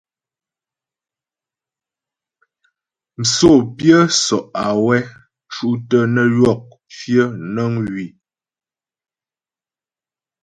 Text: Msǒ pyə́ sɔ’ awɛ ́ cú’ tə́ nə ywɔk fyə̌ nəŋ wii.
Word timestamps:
Msǒ 3.19 3.51
pyə́ 3.77 4.01
sɔ’ 4.23 4.37
awɛ 4.67 4.95
́ 5.05 5.09
cú’ 5.51 5.67
tə́ 5.89 6.01
nə 6.13 6.23
ywɔk 6.35 6.61
fyə̌ 6.97 7.25
nəŋ 7.53 7.71
wii. 7.91 8.09